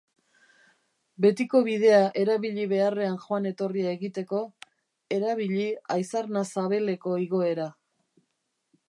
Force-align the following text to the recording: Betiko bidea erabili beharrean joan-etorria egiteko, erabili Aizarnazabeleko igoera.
Betiko 1.25 1.59
bidea 1.67 1.99
erabili 2.21 2.65
beharrean 2.71 3.19
joan-etorria 3.25 3.91
egiteko, 3.99 4.39
erabili 5.19 5.69
Aizarnazabeleko 5.97 7.15
igoera. 7.27 7.69